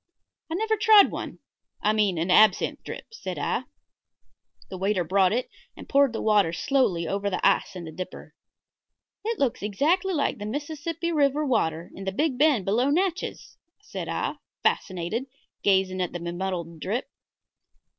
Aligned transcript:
"I 0.51 0.55
never 0.55 0.77
tried 0.77 1.11
one 1.11 1.37
I 1.79 1.93
mean 1.93 2.17
an 2.17 2.31
absinthe 2.31 2.83
drip," 2.83 3.05
said 3.13 3.37
I. 3.37 3.65
The 4.71 4.77
waiter 4.79 5.03
brought 5.03 5.31
it 5.31 5.47
and 5.77 5.87
poured 5.87 6.11
the 6.11 6.23
water 6.23 6.51
slowly 6.53 7.07
over 7.07 7.29
the 7.29 7.39
ice 7.47 7.75
in 7.75 7.85
the 7.85 7.91
dripper. 7.91 8.31
"It 9.23 9.37
looks 9.37 9.61
exactly 9.61 10.15
like 10.15 10.39
the 10.39 10.47
Mississippi 10.47 11.11
River 11.11 11.45
water 11.45 11.91
in 11.93 12.05
the 12.05 12.11
big 12.11 12.39
bend 12.39 12.65
below 12.65 12.89
Natchez," 12.89 13.57
said 13.79 14.09
I, 14.09 14.37
fascinated, 14.63 15.25
gazing 15.61 16.01
at 16.01 16.13
the 16.13 16.19
be 16.19 16.31
muddled 16.31 16.79
drip. 16.79 17.07